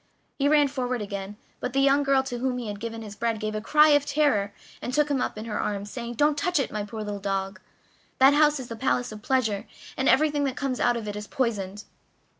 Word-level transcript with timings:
He 0.39 0.47
ran 0.49 0.67
forward 0.67 0.97
to 0.97 1.03
begin, 1.03 1.37
but 1.59 1.73
the 1.73 1.79
young 1.79 2.01
girl 2.01 2.23
to 2.23 2.39
whom 2.39 2.57
he 2.57 2.69
had 2.69 2.79
given 2.79 3.03
his 3.03 3.15
bread 3.15 3.39
gave 3.39 3.53
a 3.53 3.61
cry 3.61 3.89
of 3.89 4.03
terror 4.03 4.51
and 4.81 4.91
took 4.91 5.09
him 5.11 5.21
up 5.21 5.37
in 5.37 5.45
her 5.45 5.59
arms, 5.59 5.91
saying: 5.91 6.15
"Don't 6.15 6.35
touch 6.35 6.59
it, 6.59 6.71
my 6.71 6.83
poor 6.83 7.03
little 7.03 7.19
dog 7.19 7.59
that 8.17 8.33
house 8.33 8.59
is 8.59 8.67
the 8.67 8.75
palace 8.75 9.11
of 9.11 9.21
pleasure, 9.21 9.67
and 9.95 10.09
everything 10.09 10.43
that 10.45 10.55
comes 10.55 10.79
out 10.79 10.97
of 10.97 11.07
it 11.07 11.15
is 11.15 11.27
poisoned!" 11.27 11.83